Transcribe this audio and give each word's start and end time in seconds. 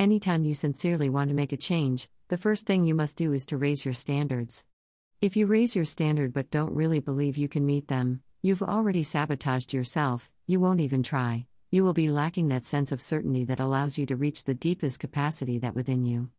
Anytime 0.00 0.44
you 0.46 0.54
sincerely 0.54 1.10
want 1.10 1.28
to 1.28 1.36
make 1.36 1.52
a 1.52 1.58
change, 1.58 2.08
the 2.28 2.38
first 2.38 2.64
thing 2.64 2.86
you 2.86 2.94
must 2.94 3.18
do 3.18 3.34
is 3.34 3.44
to 3.44 3.58
raise 3.58 3.84
your 3.84 3.92
standards. 3.92 4.64
If 5.20 5.36
you 5.36 5.44
raise 5.44 5.76
your 5.76 5.84
standard 5.84 6.32
but 6.32 6.50
don't 6.50 6.74
really 6.74 7.00
believe 7.00 7.36
you 7.36 7.48
can 7.48 7.66
meet 7.66 7.88
them, 7.88 8.22
you've 8.40 8.62
already 8.62 9.02
sabotaged 9.02 9.74
yourself, 9.74 10.30
you 10.46 10.58
won't 10.58 10.80
even 10.80 11.02
try. 11.02 11.44
You 11.70 11.84
will 11.84 11.92
be 11.92 12.08
lacking 12.08 12.48
that 12.48 12.64
sense 12.64 12.92
of 12.92 13.02
certainty 13.02 13.44
that 13.44 13.60
allows 13.60 13.98
you 13.98 14.06
to 14.06 14.16
reach 14.16 14.44
the 14.44 14.54
deepest 14.54 15.00
capacity 15.00 15.58
that 15.58 15.74
within 15.74 16.06
you. 16.06 16.30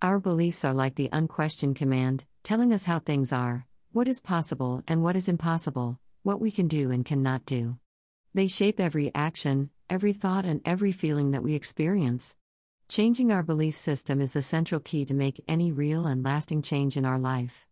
Our 0.00 0.18
beliefs 0.18 0.64
are 0.64 0.72
like 0.72 0.94
the 0.94 1.10
unquestioned 1.12 1.76
command, 1.76 2.24
telling 2.42 2.72
us 2.72 2.86
how 2.86 3.00
things 3.00 3.34
are, 3.34 3.66
what 3.92 4.08
is 4.08 4.18
possible 4.18 4.82
and 4.88 5.02
what 5.02 5.14
is 5.14 5.28
impossible, 5.28 6.00
what 6.22 6.40
we 6.40 6.50
can 6.50 6.68
do 6.68 6.90
and 6.90 7.04
cannot 7.04 7.44
do. 7.44 7.76
They 8.32 8.46
shape 8.46 8.80
every 8.80 9.14
action, 9.14 9.68
every 9.90 10.14
thought, 10.14 10.46
and 10.46 10.62
every 10.64 10.92
feeling 10.92 11.32
that 11.32 11.42
we 11.42 11.54
experience. 11.54 12.34
Changing 12.88 13.30
our 13.30 13.42
belief 13.42 13.76
system 13.76 14.18
is 14.18 14.32
the 14.32 14.40
central 14.40 14.80
key 14.80 15.04
to 15.04 15.12
make 15.12 15.44
any 15.46 15.70
real 15.70 16.06
and 16.06 16.24
lasting 16.24 16.62
change 16.62 16.96
in 16.96 17.04
our 17.04 17.18
life. 17.18 17.66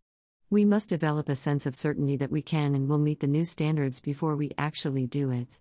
We 0.51 0.63
must 0.63 0.89
develop 0.89 1.27
a 1.27 1.33
sense 1.35 1.65
of 1.65 1.75
certainty 1.75 2.17
that 2.17 2.29
we 2.29 2.43
can 2.43 2.75
and 2.75 2.87
will 2.87 2.99
meet 2.99 3.21
the 3.21 3.25
new 3.25 3.43
standards 3.43 3.99
before 3.99 4.35
we 4.35 4.51
actually 4.59 5.07
do 5.07 5.31
it. 5.31 5.59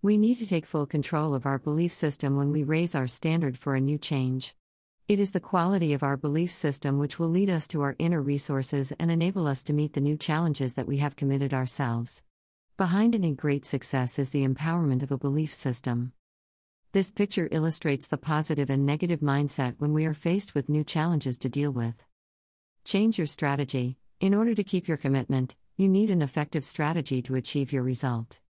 We 0.00 0.16
need 0.16 0.36
to 0.36 0.46
take 0.46 0.64
full 0.64 0.86
control 0.86 1.34
of 1.34 1.44
our 1.44 1.58
belief 1.58 1.92
system 1.92 2.38
when 2.38 2.52
we 2.52 2.62
raise 2.62 2.94
our 2.94 3.06
standard 3.06 3.58
for 3.58 3.74
a 3.74 3.82
new 3.82 3.98
change. 3.98 4.54
It 5.08 5.20
is 5.20 5.32
the 5.32 5.40
quality 5.40 5.92
of 5.92 6.02
our 6.02 6.16
belief 6.16 6.50
system 6.50 6.98
which 6.98 7.18
will 7.18 7.28
lead 7.28 7.50
us 7.50 7.68
to 7.68 7.82
our 7.82 7.96
inner 7.98 8.22
resources 8.22 8.94
and 8.98 9.10
enable 9.10 9.46
us 9.46 9.62
to 9.64 9.74
meet 9.74 9.92
the 9.92 10.00
new 10.00 10.16
challenges 10.16 10.72
that 10.74 10.88
we 10.88 10.96
have 10.96 11.16
committed 11.16 11.52
ourselves. 11.52 12.22
Behind 12.78 13.14
any 13.14 13.34
great 13.34 13.66
success 13.66 14.18
is 14.18 14.30
the 14.30 14.48
empowerment 14.48 15.02
of 15.02 15.12
a 15.12 15.18
belief 15.18 15.52
system. 15.52 16.14
This 16.92 17.12
picture 17.12 17.48
illustrates 17.52 18.08
the 18.08 18.18
positive 18.18 18.68
and 18.68 18.84
negative 18.84 19.20
mindset 19.20 19.76
when 19.78 19.92
we 19.92 20.06
are 20.06 20.14
faced 20.14 20.56
with 20.56 20.68
new 20.68 20.82
challenges 20.82 21.38
to 21.38 21.48
deal 21.48 21.70
with. 21.70 21.94
Change 22.84 23.16
your 23.16 23.28
strategy. 23.28 23.96
In 24.18 24.34
order 24.34 24.56
to 24.56 24.64
keep 24.64 24.88
your 24.88 24.96
commitment, 24.96 25.54
you 25.76 25.88
need 25.88 26.10
an 26.10 26.20
effective 26.20 26.64
strategy 26.64 27.22
to 27.22 27.36
achieve 27.36 27.72
your 27.72 27.84
result. 27.84 28.40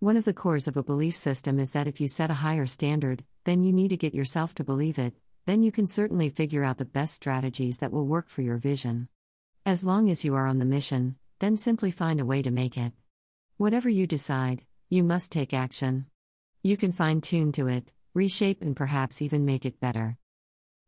One 0.00 0.16
of 0.16 0.24
the 0.24 0.34
cores 0.34 0.66
of 0.66 0.76
a 0.76 0.82
belief 0.82 1.14
system 1.14 1.60
is 1.60 1.70
that 1.70 1.86
if 1.86 2.00
you 2.00 2.08
set 2.08 2.32
a 2.32 2.42
higher 2.42 2.66
standard, 2.66 3.22
then 3.44 3.62
you 3.62 3.72
need 3.72 3.90
to 3.90 3.96
get 3.96 4.12
yourself 4.12 4.56
to 4.56 4.64
believe 4.64 4.98
it, 4.98 5.14
then 5.46 5.62
you 5.62 5.70
can 5.70 5.86
certainly 5.86 6.30
figure 6.30 6.64
out 6.64 6.78
the 6.78 6.84
best 6.84 7.14
strategies 7.14 7.78
that 7.78 7.92
will 7.92 8.08
work 8.08 8.28
for 8.28 8.42
your 8.42 8.56
vision. 8.56 9.06
As 9.64 9.84
long 9.84 10.10
as 10.10 10.24
you 10.24 10.34
are 10.34 10.48
on 10.48 10.58
the 10.58 10.64
mission, 10.64 11.14
then 11.38 11.56
simply 11.56 11.92
find 11.92 12.18
a 12.18 12.26
way 12.26 12.42
to 12.42 12.50
make 12.50 12.76
it. 12.76 12.92
Whatever 13.56 13.88
you 13.88 14.08
decide, 14.08 14.64
you 14.90 15.04
must 15.04 15.30
take 15.30 15.54
action. 15.54 16.06
You 16.66 16.78
can 16.78 16.92
fine 16.92 17.20
tune 17.20 17.52
to 17.52 17.68
it, 17.68 17.92
reshape, 18.14 18.62
and 18.62 18.74
perhaps 18.74 19.20
even 19.20 19.44
make 19.44 19.66
it 19.66 19.80
better. 19.80 20.16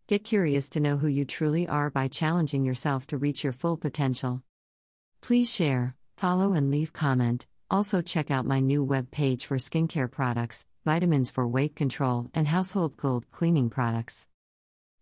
Get 0.06 0.24
curious 0.24 0.70
to 0.70 0.80
know 0.80 0.96
who 0.96 1.06
you 1.06 1.26
truly 1.26 1.68
are 1.68 1.90
by 1.90 2.08
challenging 2.08 2.64
yourself 2.64 3.06
to 3.08 3.18
reach 3.18 3.44
your 3.44 3.52
full 3.52 3.76
potential. 3.76 4.42
Please 5.20 5.54
share, 5.54 5.94
follow, 6.16 6.54
and 6.54 6.70
leave 6.70 6.94
comment. 6.94 7.46
Also, 7.70 8.00
check 8.00 8.30
out 8.30 8.46
my 8.46 8.58
new 8.58 8.82
web 8.82 9.10
page 9.10 9.44
for 9.44 9.58
skincare 9.58 10.10
products, 10.10 10.64
vitamins 10.86 11.30
for 11.30 11.46
weight 11.46 11.76
control, 11.76 12.30
and 12.32 12.48
household 12.48 12.96
gold 12.96 13.30
cleaning 13.30 13.68
products. 13.68 14.28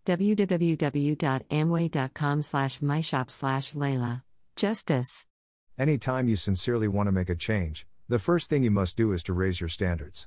www.amway.com 0.06 2.42
slash 2.42 2.80
myshop 2.80 3.30
slash 3.30 3.75
Layla. 3.75 4.22
Justice. 4.56 5.25
Anytime 5.78 6.27
you 6.27 6.34
sincerely 6.34 6.89
want 6.89 7.06
to 7.06 7.12
make 7.12 7.30
a 7.30 7.36
change, 7.36 7.86
the 8.08 8.19
first 8.19 8.50
thing 8.50 8.64
you 8.64 8.72
must 8.72 8.97
do 8.97 9.12
is 9.12 9.22
to 9.22 9.33
raise 9.33 9.61
your 9.61 9.69
standards. 9.69 10.27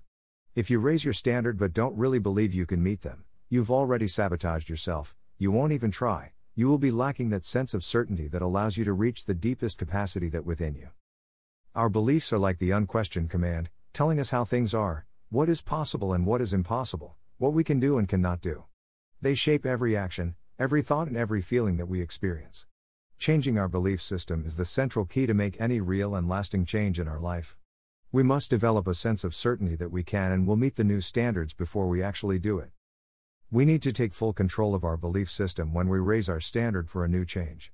If 0.57 0.71
you 0.71 0.79
raise 0.79 1.05
your 1.05 1.13
standard 1.13 1.59
but 1.59 1.71
don't 1.71 1.95
really 1.95 2.17
believe 2.17 2.51
you 2.51 2.65
can 2.65 2.81
meet 2.81 3.01
them, 3.01 3.25
you've 3.47 3.69
already 3.69 4.07
sabotaged 4.07 4.69
yourself, 4.69 5.15
you 5.37 5.51
won't 5.51 5.71
even 5.71 5.91
try, 5.91 6.31
you 6.55 6.67
will 6.67 6.79
be 6.79 6.89
lacking 6.89 7.29
that 7.29 7.45
sense 7.45 7.75
of 7.75 7.83
certainty 7.83 8.27
that 8.29 8.41
allows 8.41 8.75
you 8.75 8.83
to 8.85 8.91
reach 8.91 9.25
the 9.25 9.35
deepest 9.35 9.77
capacity 9.77 10.29
that 10.29 10.47
within 10.47 10.73
you. 10.73 10.89
Our 11.75 11.89
beliefs 11.89 12.33
are 12.33 12.39
like 12.39 12.57
the 12.57 12.71
unquestioned 12.71 13.29
command, 13.29 13.69
telling 13.93 14.19
us 14.19 14.31
how 14.31 14.45
things 14.45 14.73
are, 14.73 15.05
what 15.29 15.47
is 15.47 15.61
possible 15.61 16.11
and 16.11 16.25
what 16.25 16.41
is 16.41 16.53
impossible, 16.53 17.17
what 17.37 17.53
we 17.53 17.63
can 17.63 17.79
do 17.79 17.99
and 17.99 18.09
cannot 18.09 18.41
do. 18.41 18.63
They 19.21 19.35
shape 19.35 19.63
every 19.63 19.95
action, 19.95 20.33
every 20.57 20.81
thought, 20.81 21.07
and 21.07 21.15
every 21.15 21.43
feeling 21.43 21.77
that 21.77 21.85
we 21.85 22.01
experience. 22.01 22.65
Changing 23.19 23.59
our 23.59 23.67
belief 23.67 24.01
system 24.01 24.43
is 24.43 24.55
the 24.55 24.65
central 24.65 25.05
key 25.05 25.27
to 25.27 25.35
make 25.35 25.61
any 25.61 25.79
real 25.79 26.15
and 26.15 26.27
lasting 26.27 26.65
change 26.65 26.99
in 26.99 27.07
our 27.07 27.19
life. 27.19 27.59
We 28.09 28.23
must 28.23 28.49
develop 28.49 28.87
a 28.87 28.93
sense 28.93 29.25
of 29.25 29.35
certainty 29.35 29.75
that 29.75 29.91
we 29.91 30.01
can 30.01 30.31
and 30.31 30.47
will 30.47 30.55
meet 30.55 30.75
the 30.75 30.85
new 30.85 31.01
standards 31.01 31.53
before 31.53 31.89
we 31.89 32.01
actually 32.01 32.39
do 32.39 32.57
it. 32.57 32.71
We 33.51 33.65
need 33.65 33.81
to 33.81 33.91
take 33.91 34.13
full 34.13 34.31
control 34.31 34.73
of 34.73 34.85
our 34.85 34.95
belief 34.95 35.29
system 35.29 35.73
when 35.73 35.89
we 35.89 35.99
raise 35.99 36.29
our 36.29 36.39
standard 36.39 36.89
for 36.89 37.03
a 37.03 37.09
new 37.09 37.25
change. 37.25 37.73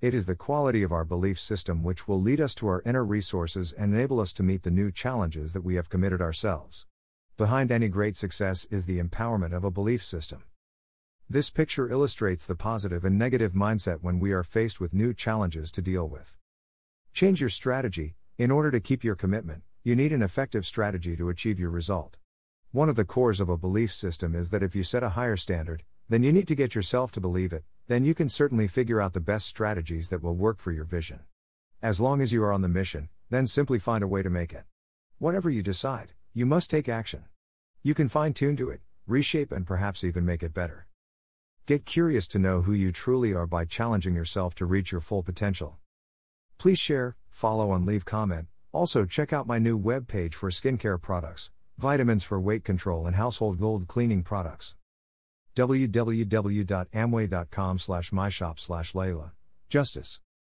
It 0.00 0.14
is 0.14 0.24
the 0.24 0.36
quality 0.36 0.82
of 0.82 0.90
our 0.90 1.04
belief 1.04 1.38
system 1.38 1.82
which 1.82 2.08
will 2.08 2.18
lead 2.18 2.40
us 2.40 2.54
to 2.56 2.66
our 2.68 2.80
inner 2.86 3.04
resources 3.04 3.74
and 3.74 3.92
enable 3.92 4.20
us 4.20 4.32
to 4.34 4.42
meet 4.42 4.62
the 4.62 4.70
new 4.70 4.90
challenges 4.90 5.52
that 5.52 5.64
we 5.64 5.74
have 5.74 5.90
committed 5.90 6.22
ourselves. 6.22 6.86
Behind 7.36 7.70
any 7.70 7.88
great 7.88 8.16
success 8.16 8.64
is 8.70 8.86
the 8.86 9.02
empowerment 9.02 9.52
of 9.52 9.64
a 9.64 9.70
belief 9.70 10.02
system. 10.02 10.44
This 11.28 11.50
picture 11.50 11.90
illustrates 11.90 12.46
the 12.46 12.56
positive 12.56 13.04
and 13.04 13.18
negative 13.18 13.52
mindset 13.52 13.98
when 14.00 14.18
we 14.18 14.32
are 14.32 14.44
faced 14.44 14.80
with 14.80 14.94
new 14.94 15.12
challenges 15.12 15.70
to 15.72 15.82
deal 15.82 16.08
with. 16.08 16.34
Change 17.12 17.42
your 17.42 17.50
strategy, 17.50 18.14
in 18.38 18.50
order 18.50 18.70
to 18.70 18.80
keep 18.80 19.04
your 19.04 19.14
commitment, 19.14 19.62
you 19.84 19.94
need 19.94 20.14
an 20.14 20.22
effective 20.22 20.64
strategy 20.64 21.14
to 21.14 21.28
achieve 21.28 21.60
your 21.60 21.68
result. 21.68 22.16
One 22.72 22.88
of 22.88 22.96
the 22.96 23.04
cores 23.04 23.38
of 23.38 23.50
a 23.50 23.58
belief 23.58 23.92
system 23.92 24.34
is 24.34 24.48
that 24.48 24.62
if 24.62 24.74
you 24.74 24.82
set 24.82 25.02
a 25.02 25.10
higher 25.10 25.36
standard, 25.36 25.82
then 26.08 26.22
you 26.22 26.32
need 26.32 26.48
to 26.48 26.54
get 26.54 26.74
yourself 26.74 27.12
to 27.12 27.20
believe 27.20 27.52
it, 27.52 27.64
then 27.86 28.02
you 28.02 28.14
can 28.14 28.30
certainly 28.30 28.66
figure 28.66 28.98
out 28.98 29.12
the 29.12 29.20
best 29.20 29.46
strategies 29.46 30.08
that 30.08 30.22
will 30.22 30.36
work 30.36 30.58
for 30.58 30.72
your 30.72 30.84
vision. 30.86 31.20
As 31.82 32.00
long 32.00 32.22
as 32.22 32.32
you 32.32 32.42
are 32.42 32.52
on 32.52 32.62
the 32.62 32.68
mission, 32.68 33.10
then 33.28 33.46
simply 33.46 33.78
find 33.78 34.02
a 34.02 34.08
way 34.08 34.22
to 34.22 34.30
make 34.30 34.54
it. 34.54 34.64
Whatever 35.18 35.50
you 35.50 35.62
decide, 35.62 36.14
you 36.32 36.46
must 36.46 36.70
take 36.70 36.88
action. 36.88 37.24
You 37.82 37.92
can 37.92 38.08
fine 38.08 38.32
tune 38.32 38.56
to 38.56 38.70
it, 38.70 38.80
reshape, 39.06 39.52
and 39.52 39.66
perhaps 39.66 40.02
even 40.02 40.24
make 40.24 40.42
it 40.42 40.54
better. 40.54 40.86
Get 41.66 41.84
curious 41.84 42.26
to 42.28 42.38
know 42.38 42.62
who 42.62 42.72
you 42.72 42.90
truly 42.90 43.34
are 43.34 43.46
by 43.46 43.66
challenging 43.66 44.14
yourself 44.14 44.54
to 44.54 44.64
reach 44.64 44.92
your 44.92 45.02
full 45.02 45.22
potential. 45.22 45.76
Please 46.56 46.78
share, 46.78 47.16
follow, 47.28 47.74
and 47.74 47.84
leave 47.84 48.06
comment. 48.06 48.46
Also, 48.74 49.06
check 49.06 49.32
out 49.32 49.46
my 49.46 49.60
new 49.60 49.76
web 49.76 50.08
page 50.08 50.34
for 50.34 50.50
skincare 50.50 51.00
products, 51.00 51.52
vitamins 51.78 52.24
for 52.24 52.40
weight 52.40 52.64
control, 52.64 53.06
and 53.06 53.14
household 53.14 53.60
gold 53.60 53.86
cleaning 53.86 54.24
products. 54.24 54.74
www.amway.com 55.54 57.78
slash 57.78 58.10
myshop 58.10 58.58
slash 58.58 58.92
Layla. 58.92 59.30
Justice. 59.68 60.20